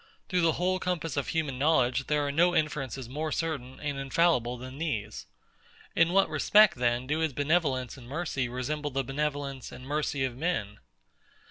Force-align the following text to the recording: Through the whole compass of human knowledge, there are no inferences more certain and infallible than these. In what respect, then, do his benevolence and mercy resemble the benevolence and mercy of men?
Through 0.29 0.41
the 0.41 0.53
whole 0.53 0.79
compass 0.79 1.15
of 1.15 1.27
human 1.27 1.59
knowledge, 1.59 2.07
there 2.07 2.25
are 2.25 2.31
no 2.31 2.55
inferences 2.55 3.07
more 3.07 3.31
certain 3.31 3.79
and 3.79 3.99
infallible 3.99 4.57
than 4.57 4.79
these. 4.79 5.27
In 5.95 6.11
what 6.11 6.27
respect, 6.27 6.77
then, 6.79 7.05
do 7.05 7.19
his 7.19 7.33
benevolence 7.33 7.97
and 7.97 8.07
mercy 8.09 8.49
resemble 8.49 8.89
the 8.89 9.03
benevolence 9.03 9.71
and 9.71 9.85
mercy 9.85 10.23
of 10.25 10.35
men? 10.35 10.79